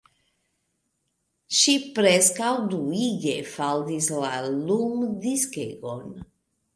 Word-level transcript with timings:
Ŝi 1.57 1.75
preskaŭ 1.99 2.53
duige 2.71 3.35
faldis 3.49 4.07
la 4.23 4.31
lumdiskegon! 4.55 6.01